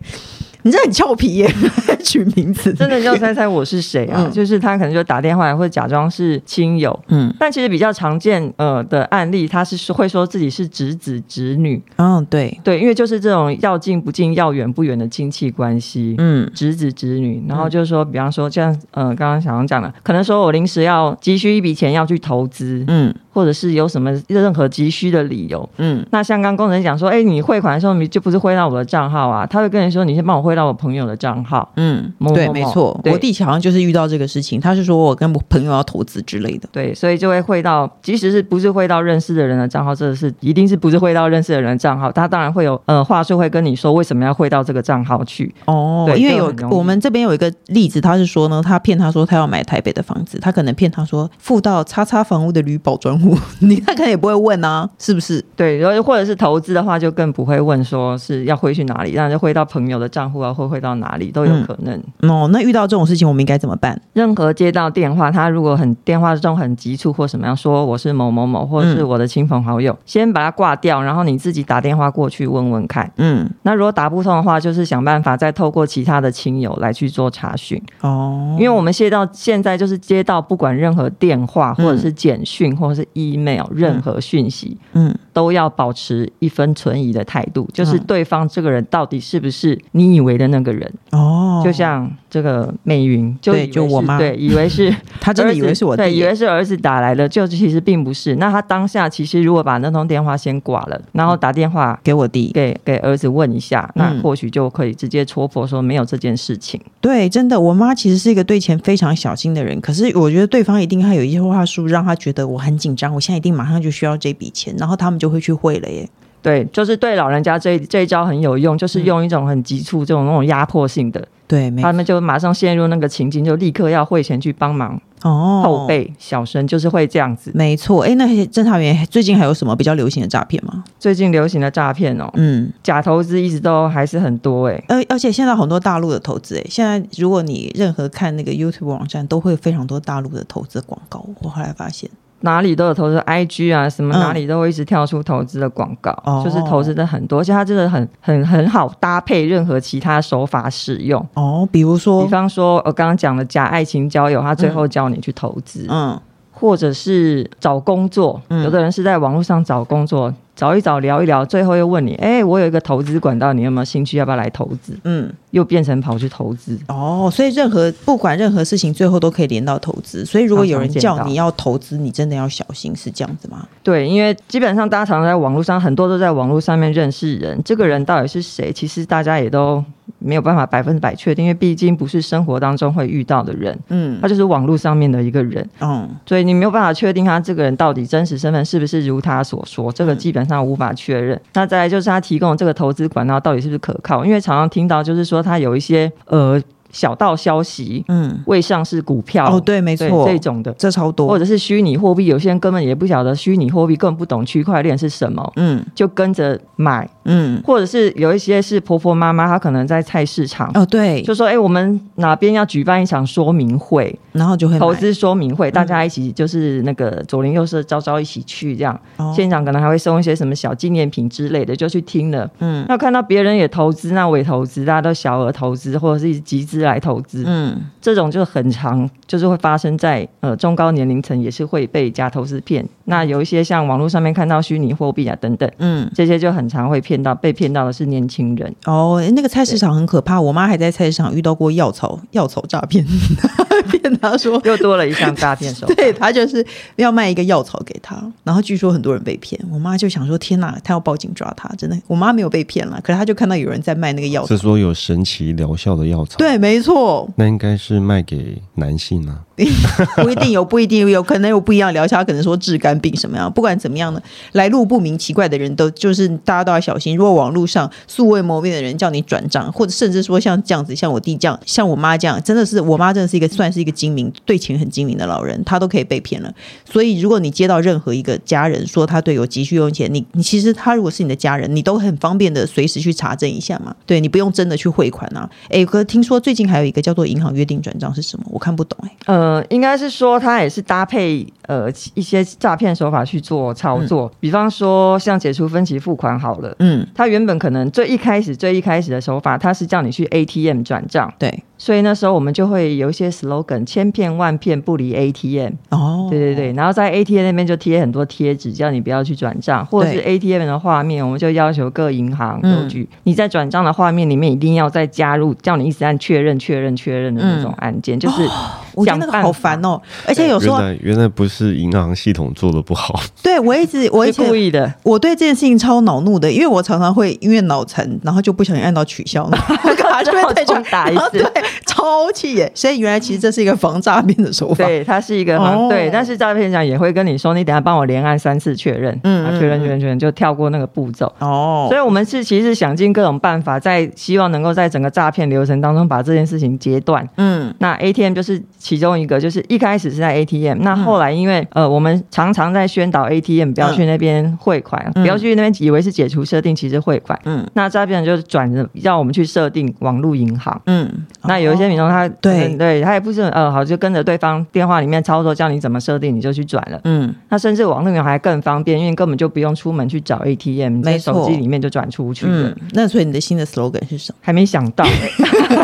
[0.63, 1.53] 你这很俏皮耶，
[2.03, 4.23] 取名字真的要猜猜我是谁啊？
[4.25, 6.97] 嗯、就是他可能就打电话来，或者假装是亲友。
[7.09, 11.81] 嗯，但其实比较常见呃的案例，他是会说自己是侄子侄女。
[11.97, 16.15] 嗯、哦，对对，因为就是这种要近不近、要远不远的亲戚关系。
[16.17, 22.83] 嗯，侄子侄女，然后就是说，比方说像呃刚刚小杨讲的，可能说我临时要急需一笔钱要去投资。
[22.87, 23.13] 嗯。
[23.33, 32.53] 或者是有什么任何急需的理由，嗯，那像刚工程讲说，哎，你汇款的时候你就不是汇到我的账号啊，他会跟你说，你先帮我汇到我朋友的账号，嗯，某某某。
[32.53, 54.03] 对，没错，我弟好像就是遇到这个事情，他是说我跟我朋友要投资之类的，对，所以就会汇到，即使是不是汇到认识的人的账号，这是一定是不是汇到认识的人的账号，他当然会有呃话术会跟你说为什么要汇到这个账号去，哦，对因为有我们这边有一个例子，他是说呢，他骗他说他要买台北的房子，他可能骗他说付到叉叉房屋的履保专户， 你看看。
[54.03, 55.41] 他也不会问啊，是不是？
[55.55, 61.97] 对，然后或者是投资的话，就更不会问说是要汇去哪里，然后就汇到朋友的账户啊，或汇到哪里都有可能。
[62.19, 63.97] 嗯、哦，那遇到这种事情，我们应该怎么办？
[64.11, 73.09] 任何接到电话，他如果很电话中很急促或什么样，说我是某某某，或者是我的亲朋好友，嗯、先把它挂掉，然后你自己打电话过去问问看。
[73.15, 77.81] 嗯，那如果打不通的话，就是想办法再透过其他的亲友来去做查询。
[78.01, 84.03] 哦，因为我们接到现在就是接到不管任何电话或者是简讯或者是 email 任。
[84.03, 90.93] 何讯息，嗯，都要保持一分存疑的态度，就是对方这个人到底是不是你以为的那个人？
[91.11, 98.35] 哦，就像这个美云，就，就我妈，对，以为是 他真的以为是我，对，以为是儿子打来的，就其实并不是。
[98.35, 106.81] 那他当下其实如果把那通电话先挂了，然后打电话给我弟，给给儿子问一下，那或许就可以直接戳破说没有这件事情。
[106.99, 113.73] 对，真的，我妈其实是一个对钱非常小心的人，可是我觉得对方一定还有一些话术让他觉得我很紧张，我现在一定马上。
[113.83, 116.07] 就需要这笔钱，然后他们就会去汇了耶。
[116.41, 125.01] 对，就是对老人家这这一招很有用，就是用一种很急促、这种那种压迫性的，对，他们就马上陷入那个情境，就立刻要汇钱去帮忙。
[125.21, 128.03] 哦，后辈小生就是会这样子，没错。
[128.03, 130.83] 哎，那些侦查员最近还有什么比较流行的诈骗吗？
[130.97, 141.25] 最近流行的诈骗哦，嗯，假投资一直都还是很多哎，而而且现在很多大陆的投资哎，现在如果你任何看那个 YouTube 网站，都会有非常多大陆的投资广告。
[141.41, 142.09] 我后来发现。
[142.43, 151.25] 哪里都有投资，IG 啊什么哪里都会一直跳出投资的广告，嗯、就是投资的很多，而且它真的很很很好搭配任何其他手法使用。
[151.35, 156.19] 哦，比如说，比方说我刚刚讲的假爱情交友，他最后教你去投资，嗯，
[156.63, 160.33] 或者是找工作，嗯、有的人是在网络上找工作。
[160.55, 164.17] 找一找，聊一聊，最后又问你，哎、欸，我有一个投资管道，你有没有兴趣？
[164.17, 164.93] 要不要来投资？
[165.03, 166.77] 嗯，又变成跑去投资。
[166.87, 170.23] 哦，所以任何不管任何事情，最后都可以连到投资。
[170.23, 173.67] 所以如果有人叫你要投资，你真的要小心，是这样子吗？
[173.81, 177.59] 对，因为基本上大家常常在网络上，很多都在网络上面认识人。
[177.65, 178.71] 这个人到底是谁？
[178.71, 179.83] 其实大家也都
[180.23, 183.77] 没有办法百分之百确定，因为毕竟不是生活当中会遇到的人。
[183.89, 185.67] 嗯，他就是网络上面的一个人。
[185.81, 189.91] 嗯，所以你没有办法确定他这个人到底真实身份是不是如他所说。
[189.91, 191.39] 这个基本上无法确认。
[191.53, 194.23] 那再来就是他提供的这个投资管道到底是不是可靠？
[194.25, 196.61] 因为常常听到就是说他有一些呃。
[196.93, 227.63] 小道消息，嗯，未上市股票，哦，对，没错，这种的，这超多，或者是虚拟货币，有些人根本也不晓得虚拟货币，根本不懂区块链是什么，嗯，就跟着买，嗯，或者是有一些是婆婆妈妈，她可能在菜市场，哦，对，就说，哎、欸，我们哪边要举办一场说明会，然后就会投资说明会，大家一起就是那个左邻右舍招招一起去，这样，哦、现场可能还会送一些什么小纪念品之类的，就去听了，嗯，那看到别人也投资，那我也投资，大家都小额投资或者是集资来投资，嗯。
[227.63, 232.85] 嗯，这种就很常，就是会发生在呃中高年龄层，也是会被假投资骗。
[233.05, 238.73] 那有一些像网络上面看到虚拟货币啊等等，嗯，这些就很常会骗到，被骗到的是年轻人。
[238.85, 243.05] 哦，那个菜市场很可怕，我妈还在菜市场遇到过药草药草诈骗，
[243.91, 245.95] 骗她说 又多了一项诈骗手段。
[245.97, 249.59] 对，她就是要卖一个药草给她，然后据说很多人被骗。
[249.71, 251.97] 我妈就想说天哪，她要报警抓他，真的。
[252.07, 256.37] 我妈没有被骗了，可是她就看到有人在卖那个药草，是说有神奇疗效的药草。
[256.37, 257.29] 对，没错。
[257.35, 259.41] 那应该是卖给男性啊。
[259.55, 263.51] 不一定有，不一定有可能有不一样疗效，可能说治肝病什么样。
[263.51, 264.21] 不管怎么样呢，
[264.53, 267.15] 来路不明、奇怪的人都就是大家都要小心。
[267.15, 276.51] 如果网络上素未谋面的人叫你转账，或者甚至说像这样子，像我弟这样，像我妈这样，真的是我妈真的是一个算是一个精明、对钱很精明的老人，她都可以被骗了。
[276.83, 283.95] 所以如果你接到任何一个家人说他对有急需用钱，你你其实他如果是你的家人，你都很方便的随时去查证一下嘛。
[284.05, 285.47] 对，你不用真的去汇款啊。
[285.69, 288.45] 哎，可听说最近还有一个叫做银行约定转账是什么？
[288.49, 289.33] 我看不懂哎、欸。
[289.33, 301.63] 呃，应该是说它也是搭配呃一些诈骗手法去做操作，嗯、比方说像解除分期付款好了，嗯，它原本可能最一开始最一开始的手法，它是叫你去 ATM 转账，对。
[301.75, 305.73] 所以那时候我们就会有一些 slogan，千骗万骗不离 ATM。
[305.89, 318.51] 哦，对对对，然后在 ATM 那边就贴很多贴纸，叫你不要去转账，或者是 ATM 的画面，我们就要求各银行邮局，嗯、你在转账的画面里面一定要再加入，叫你一直按确认、确认、确认的那种按键，嗯、就是、哦。
[318.95, 332.71] 我觉得那个好烦哦，而且有时候原来原来不是银行系统做的不好， 对，我一直我一直故意的，我对这件事情超恼怒的，因为我常常会因为脑残，然后就不小心按到取消，卡就会再去打一次， 对，超气耶！
[332.75, 341.31] 所以原来其实这是一个防诈骗的手法，对，它是一个防对，但是诈骗讲也会跟你说，你等下帮我连按三次确认，嗯，确认确认确认就跳过那个步骤。
[341.39, 341.87] 哦。
[341.89, 347.27] 所以我们是其实想尽各种办法，在希望能够在整个诈骗流程当中把这件事情截断。
[347.37, 348.61] 嗯，那 ATM 就是。
[348.83, 357.39] 其中一个就是一开始是在 ATM，那后来因为、嗯、呃我们常常在宣导 ATM 不要去那边汇款，嗯、不要去那边以为是解除设定，其实汇款。
[357.45, 360.81] 嗯，那诈骗人就转着让我们去设定网络银行。
[360.87, 361.09] 嗯，
[361.45, 366.99] 那有一些民众他对对，他也不是呃好就跟着对方电话里面操作，叫你怎么设定你就去转了。
[367.05, 372.69] 嗯，那甚至网络银行还更方便，因为根本就不用出门去找 ATM，在手机里面就转出去了。
[372.69, 374.39] 嗯，那所以你的新的 slogan 是什么？
[374.41, 375.82] 还没想到、欸。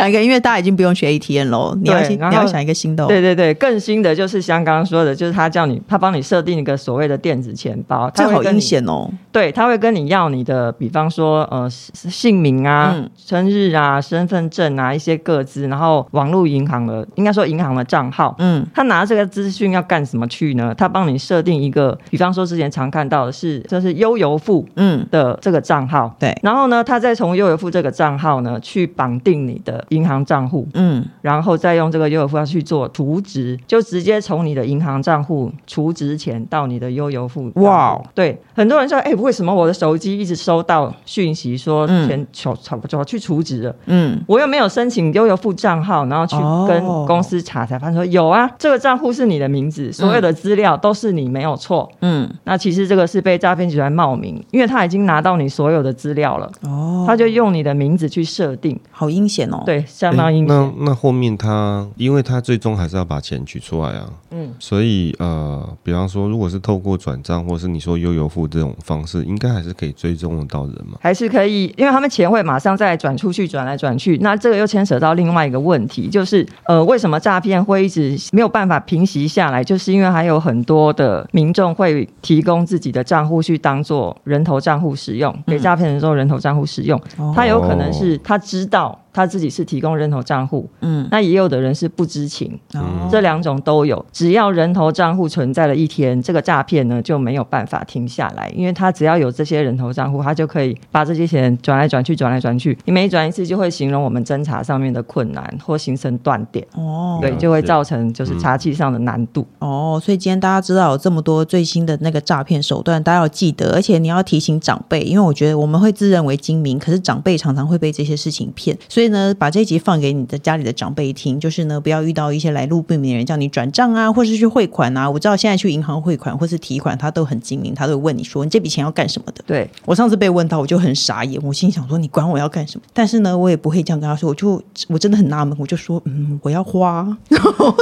[0.00, 3.06] 想一个，因为大家已经不用学 ATM 喽，你要你要想一个新的、哦。
[3.06, 9.10] 对对对，更新的就是像刚刚说的，就是他叫你，他帮你设定一个所谓的电子钱包，这好阴险哦。
[9.30, 18.34] 对，他会跟你要你的，比方说呃姓名啊、嗯、生日啊、身份证啊一些个资，然后网络银行的，应该说银行的账号。
[18.38, 20.74] 嗯，他拿这个资讯要干什么去呢？
[20.74, 26.06] 他帮你设定一个，比方说之前常看到的是，就是悠游付嗯的这个账号。
[26.06, 29.84] 嗯、对，然后呢，他再从悠游付这个账号呢去绑定你的。
[29.90, 37.50] 银行账户，嗯，然后再用这个悠游付去做储值，就直接从你的银行账户储值钱到你的悠游付。
[37.56, 43.74] 哇，对，很多人说，哎，为什么我的手机一直收到讯息说钱储差不多去储值了？
[43.86, 46.36] 嗯，我又没有申请悠游付账号，然后去
[46.68, 51.90] 跟公司查，才发现说有啊，这个账户是你的名字，所有的资料都是你，没有错。
[52.00, 56.50] 嗯，那其实这个是被诈骗集团冒名，因为他已经拿到你所有的资料了。
[56.62, 59.62] 哦，他就用你的名字去设定，好阴险哦。
[59.66, 59.79] 对。
[59.80, 60.48] 对，相当阴险。
[60.48, 70.98] 那那后面他，因为他最终还是要把钱取出来啊，嗯，所以呃，比方说，如果是透过转账，或是你说悠游付这种方式，应该还是可以追踪得到人嘛？
[71.00, 74.18] 还是可以，因为他们钱会马上再转出去，转来转去。
[74.18, 79.64] 那这个又牵扯到另外一个问题，就是呃，为什么诈骗会一直没有办法平息下来？
[79.64, 87.00] 就是因为还有很多的民众会提供自己的账户去当做人头账户使用，给诈骗人做人头账户使用，
[87.34, 88.99] 他有可能是他知道。
[89.12, 94.04] 他自己是提供人头账户，嗯，那也有的人是不知情，嗯，这两种都有。
[94.12, 102.76] 只要人头账户存在了一天，这个诈骗呢就没有办法停下来，因为他只要有这些人头账户，他就可以把这些钱转来转去，转来转去。
[102.84, 109.46] 你每转一次，就会形容我们侦查上面的困难或形成断点，哦，对，就会造成就是查缉上的难度。
[109.58, 125.10] 哦，所以今天大家知道有这么多最新的那个诈骗手段，大家要记得，而且你要提醒长辈，因为我觉得我们会自认为精明，可是长辈常常会被这些事情骗，所以呢，把这一集放给你的家里的长辈听，就是呢，不要遇到一些来路不明的人叫你转账啊，或是去汇款啊。
[125.10, 129.42] 我知道现在去银行汇款或是提款，他都很精明，他都会问你说你这笔钱要干什么的。
[129.46, 132.84] 对，我上次被问到，我就很傻眼，我心想说你管我要干什么？
[132.92, 137.06] 但是呢，我也不会这样跟他说，我就我真的很纳闷，我就说嗯，我要花。
[137.28, 137.74] 然 后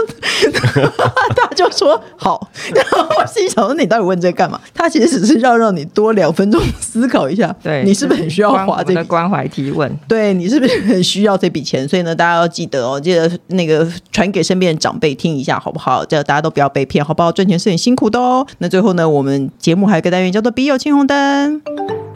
[1.36, 4.60] 他就说好，然后我心想说你到底问这干嘛？
[4.72, 9.92] 他其实只是要让你多两分钟思考一下，对你是不是很需要花这个关怀提问？
[10.06, 11.88] 对你是不是很需要这笔钱？
[11.88, 16.04] 所以呢，大家要记得哦，记得那个传给身边的长辈听一下，好不好？
[16.04, 17.32] 这大家都不要被骗，好不好？
[17.32, 18.46] 赚钱是很辛苦的哦。
[18.58, 21.62] 那最后呢，我们节目还有一个单元叫做“笔友青红灯”。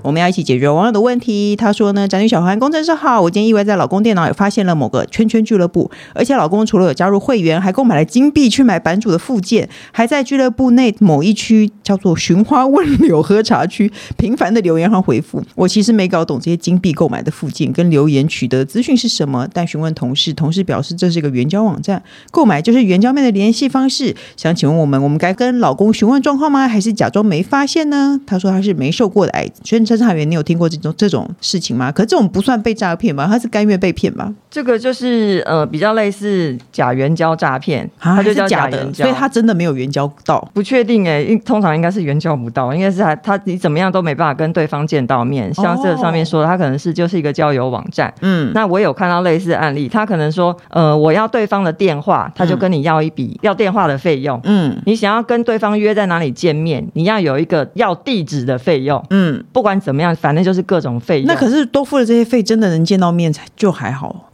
[0.02, 1.54] 我们要一起解决网友的问题。
[1.56, 15.42] 他说呢，宅女小环工程师好，我今天意外在老公电脑也发现了某个圈圈俱乐部，而且老公除了有加入会员，还购买了金币去买版主的附件，还在俱乐部内某一区叫做“寻花问柳喝茶区”频繁的留言和回复。
[15.54, 24.14] 我其实没搞懂这些金币购买的附件跟留言取得资讯是什么，但询问同事，同事表示这是一个援交网站，购买就是援交妹的联系方式。
[24.36, 26.66] 想请问我们，我们该跟老公询问状况吗？
[26.66, 28.20] 还是假装没发现呢？
[28.26, 29.60] 他说他是没受过的爱子，
[29.96, 31.90] 侦查员，你有听过这种这种事情吗？
[31.92, 33.26] 可这种不算被诈骗吧？
[33.26, 34.32] 他是甘愿被骗吧？
[34.50, 45.52] 这个就是呃比较类似假援交诈骗，他就叫假援交，所以他真的没有援交到，不确定哎、欸，通常应该是援交不到，应该是他他你怎么样都没办法跟对方见到面。
[45.54, 60.14] 像这上面说的，他可能是就是一个交友网站，嗯，那我有看到类似案例，他可能说呃我要对方的电话，他就跟你要一笔、嗯、要电话的费用，嗯，你想要跟对方约在哪里见面，你要有一个要地址的费用，嗯，不管怎么样。
[60.16, 64.30] 反正就是各种费用，那可是多付了这些费，真的能见到面才就还好，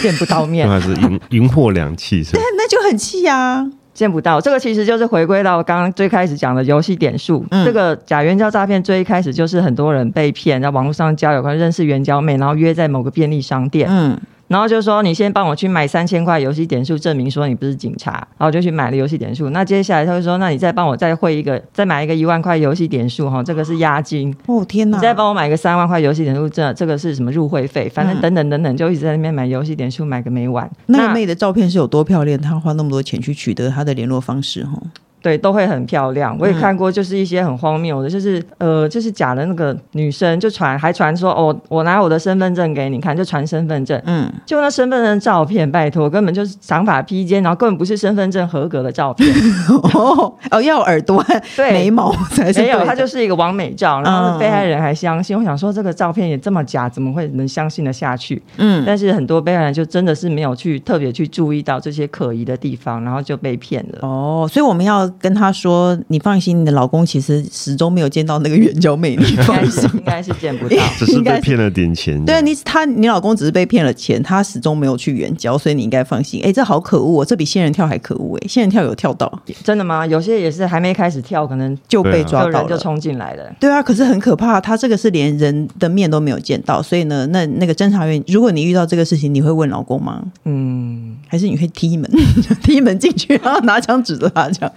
[0.00, 2.42] 见不到面 那是银银货两气是吧？
[2.56, 3.64] 那就很气啊，
[3.94, 4.40] 见不到。
[4.40, 14.20] 这个其实就是回归到刚刚最开始讲的游戏点数，嗯、这个假援交诈骗最一开始就是很多人被骗，在网络上交友，可能认识援交妹，然后约在某个便利商店，嗯。
[14.48, 18.12] 然后就说你先帮我去买三千块游戏点数，证明说你不是警察。
[18.12, 19.50] 然后我就去买了游戏点数。
[19.50, 24.34] 那接下来他就说，那你再帮我再汇一个，再买一个一万块游戏点数哈，这个是押金。
[24.46, 24.96] 哦天哪！
[24.96, 27.88] 你再帮我买个三万块游戏点数，这这个是什么入会费？
[27.88, 30.70] 反正等等等等，就一直在那边买游戏点数，买个没完。
[30.86, 32.40] 那个妹的照片是有多漂亮？
[32.40, 34.80] 她花那么多钱去取得她的联络方式哈。
[35.26, 36.36] 对，都会很漂亮。
[36.38, 49.28] 我也看过，就是一些很荒谬的，就是呃，就是假的那个女生就传，还传说哦，我拿我的身份证给你看，就传身份证，嗯，就那身份证照片，拜托，根本就是长发披肩，然后根本不是身份证合格的照片。
[49.94, 51.20] 哦哦，要耳朵、
[51.56, 52.60] 对眉毛才是。
[52.60, 55.36] 没有，它就是一个完美照，然后被害人还相信。
[55.36, 58.40] 嗯、我想说，这个照片也这么假，怎么会能相信得下去？
[58.58, 63.98] 嗯，但是很多被害人就真的是没有去特别去注意到这些可疑的地方，然后就被骗了。
[64.02, 65.10] 哦，所以我们要。
[65.20, 72.22] 跟他说：“你放心，你的老公其实始终没有见到那个援交妹，你放心，应该是见不到， 只是被骗了点钱。
[72.24, 76.40] 对，你他你老公只是被骗了钱，他始终没有去援交，所以你应该放心。
[76.44, 78.46] 哎，这好可恶哦，这比仙人跳还可恶哎！
[78.48, 80.06] 仙人跳有跳到，真的吗？
[80.06, 83.44] 有些也是还没开始跳，可能就被抓到了，就冲进来了。
[83.58, 90.22] 对啊，可是很可怕，他这个是连人的面都没有见到，所以呢，那那个侦查员，如果你遇到这个事情，你会问老公吗？
[90.44, 92.10] 嗯，还是你会踢门，
[92.62, 94.72] 踢门进去，然后拿枪指着他这样？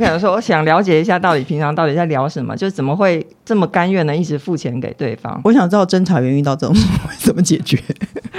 [0.00, 2.56] 我想说，我想了解一下，到底平常到底在聊什么？
[2.56, 5.40] 就怎么会这么甘愿的一直付钱给对方？
[5.44, 6.76] 我想知道侦查员遇到这种
[7.18, 7.78] 怎么解决？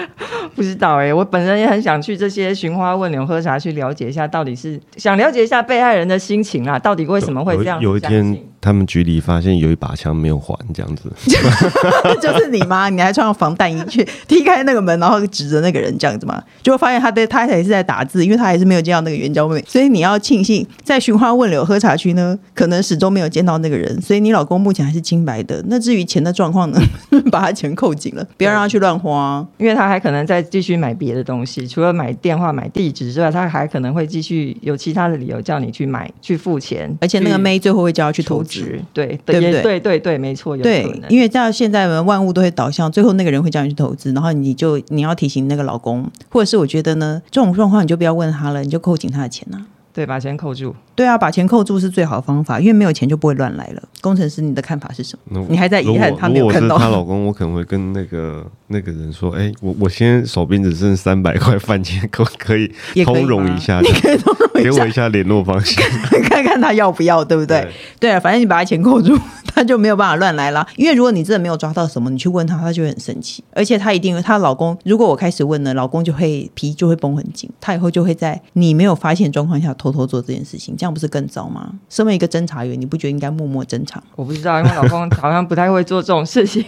[0.56, 7.82] 不知道哎、欸，我本人也很想去这些寻花问柳喝茶去了解一下，到底是想了解一下被害人的心情啊，到底为什么会这样？
[7.82, 8.38] 有一天。
[8.62, 11.04] 他们局里发现有一把枪没有还，这样子，
[12.20, 12.90] 就是你吗？
[12.90, 16.42] 你还穿上防弹衣去踢开那个门，然后指着那个人这样子吗？
[16.64, 25.64] 就会发现他的他也是在打字，因为他还是没有见到那个援交妹妹，所以你要庆幸在寻花问柳喝茶区呢，可能始终没有见到那个人，所以你老公目前还是清白的。
[25.68, 26.82] 那至于钱的状况呢？
[27.32, 39.80] 把他钱扣紧了，不要让他去乱花，因为他还可能再继续买别的东西，除了买电话、买地址之外，他还可能会继续有其他的理由叫你去买、去付钱，而且那个妹最后会叫他去投资，对对对对？
[39.80, 49.66] 对对，没错，对，因为这样现在万物都会导向，最后那个人会叫你去投资，然后你就你要提醒那个老公，或者是我觉得呢，这种状况你就不要问他了，你就扣紧他的钱啊。
[49.96, 50.76] 对，把钱扣住。
[50.94, 53.82] 对啊，把钱扣住是最好的方法，因为没有钱就不会乱来了。
[54.02, 55.46] 工程师，你的看法是什么？
[55.50, 56.78] 你还在遗憾他没有看到。
[56.78, 62.70] 她老公，我可能会跟那个那个人说：“哎，我我现在手边只剩三百块饭钱，可不可以
[63.06, 63.80] 通融一下？
[63.84, 65.80] 你可以通融一下，给我一下联络方式，
[66.28, 67.62] 看看他要不要，对不对？
[67.62, 67.72] 对，
[68.02, 69.18] 对啊，反正你把他钱扣住，
[69.54, 70.66] 他就没有办法乱来了。
[70.76, 80.76] 因为如果你真的没有抓到什么，你去问他，他就会很生气，而且他一定，她老公，如果我开始问呢，老公就会皮就会绷很紧，他以后就会在你没有发现状况下偷偷做这件事情。
[80.78, 81.72] 这样不是更糟吗？
[81.90, 84.02] 身为一个侦查员，你不觉得应该默默侦查？
[84.16, 86.64] 我不知道，因为老公好像不太会做这种事情，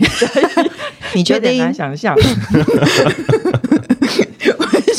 [1.16, 2.16] 你觉得难想象？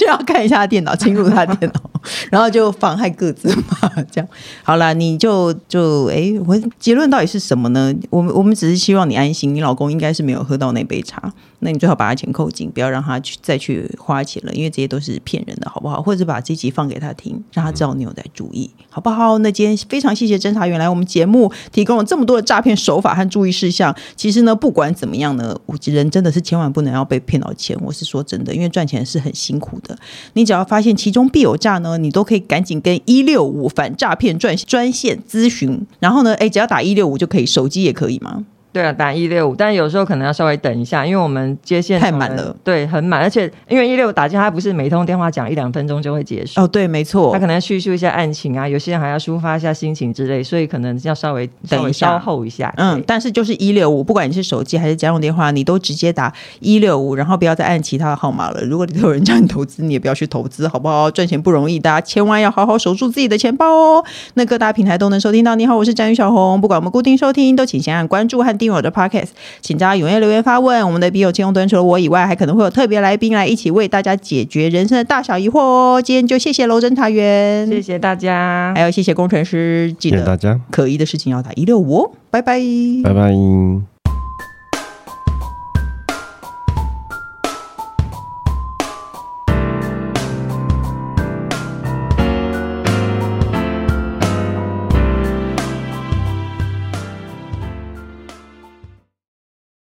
[0.08, 1.90] 要看一下电脑，侵入他电脑，
[2.30, 3.92] 然后就妨害各自嘛？
[4.10, 4.28] 这样
[4.62, 7.94] 好了，你就就哎，我结论到底是什么呢？
[8.10, 11.32] 我们我们只是希望你安心，你老公应该是没有喝到那杯茶。
[11.60, 16.00] 那你最好把他钱扣紧，不要让他去再去花钱了，因为这些都是骗人的，好不好？
[16.00, 19.38] 或者把这集放给他听，让他知道你有在注意，好不好？
[19.38, 23.92] 那今天非常谢谢侦查员来我们节目，提供了这么多的诈骗手法和注意事项。
[24.14, 27.76] 其实呢，不管怎么样呢，我人真的是千万不能要被骗到钱。
[27.82, 29.97] 我是说真的，因为赚钱是很辛苦的。
[30.34, 35.86] 你只要发现其中必有诈呢，你都可以赶紧跟一六五反诈骗专专线咨询。
[36.00, 38.44] 然后呢，哎，只要打一六五就可以，手机也可以吗？
[38.70, 42.54] 对啊，打一六五，但有时候可能要稍微等一下，因为我们接线太满了。
[42.62, 46.60] 对，很满，而且因为一六五打进，它不是每通电话讲一两分钟就会结束。
[46.60, 52.72] 哦，对，没错，他可能要叙述一下案情啊，有些人还要抒发一下心情之类，所以可能要稍微等一下，稍后一下。
[52.76, 58.62] 嗯，但是就是一六五，不管你是手机还是家用电话，你都直接打一六五，然后不要再按其他的号码了。
[58.62, 61.10] 如果你有人叫你投资，你也不要去投资，好不好？
[61.10, 64.04] 赚钱不容易，大家千万要好好守住自己的钱包哦。
[64.34, 65.54] 那各大平台都能收听到。
[65.54, 69.28] 你好，我是詹宇小红，不管我们固定收听，都请先按关注和订阅我的 Podcast。
[69.62, 76.02] 请大家踊跃留言发问，我们的笔友青红端除了我以外，还可能会有特别来宾来一起为大家解决人生的大小疑惑哦。
[76.04, 82.60] 今天就谢谢楼侦查员，谢谢大家，还有谢谢工程师，记得大家可疑的事情要打一六五哦，拜拜，
[83.04, 83.97] 拜拜。